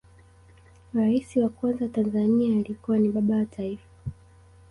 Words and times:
rais 0.93 1.35
wa 1.35 1.49
kwanza 1.49 1.85
wa 1.85 1.89
tanzania 1.91 2.59
alikuwa 2.59 2.99
ni 2.99 3.09
baba 3.09 3.35
wa 3.35 3.45
taifa 3.45 3.87